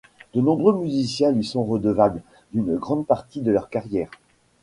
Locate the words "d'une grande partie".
2.53-3.41